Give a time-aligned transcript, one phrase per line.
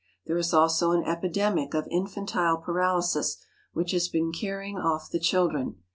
[0.25, 3.37] There is also an epidemic of infantile paralysis,
[3.73, 5.75] which has been carrying off the children.